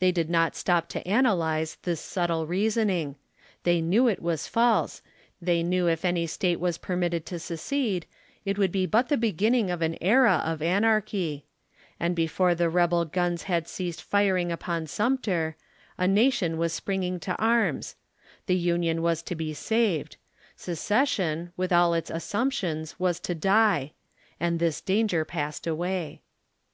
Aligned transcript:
They 0.00 0.12
did 0.12 0.28
not 0.28 0.54
stop 0.54 0.90
to 0.90 1.08
analyze 1.08 1.78
this 1.82 1.98
subtle 1.98 2.46
reasoning. 2.46 3.16
They 3.62 3.80
knew 3.80 4.06
it 4.06 4.20
was 4.20 4.46
false, 4.46 5.00
they 5.40 5.62
knew 5.62 5.86
if 5.88 6.04
any 6.04 6.26
state 6.26 6.60
was 6.60 6.76
permitted 6.76 7.24
to 7.24 7.38
secede, 7.38 8.04
it 8.44 8.58
would 8.58 8.70
be 8.70 8.84
but 8.84 9.08
the 9.08 9.16
beginning 9.16 9.70
of 9.70 9.80
an 9.80 9.96
era 10.02 10.42
of 10.44 10.58
anar 10.60 11.00
chy; 11.06 11.46
and 11.98 12.14
before 12.14 12.54
the 12.54 12.68
rebel 12.68 13.06
guns 13.06 13.44
had 13.44 13.66
ceased 13.66 14.02
firing 14.02 14.52
upon 14.52 14.86
Sumter, 14.88 15.56
a 15.96 16.06
nation 16.06 16.58
was 16.58 16.74
springing 16.74 17.18
to 17.20 17.34
arms; 17.36 17.96
the 18.44 18.56
Union 18.58 19.00
was 19.00 19.22
to 19.22 19.34
be 19.34 19.54
saved; 19.54 20.18
secession, 20.54 21.50
with 21.56 21.72
all 21.72 21.94
its 21.94 22.10
assumptions, 22.10 23.00
was 23.00 23.18
to 23.20 23.34
die 23.34 23.92
ŌĆö 23.94 24.30
and 24.38 24.58
this 24.58 24.82
danger 24.82 25.24
passed, 25.24 25.66
away. 25.66 26.20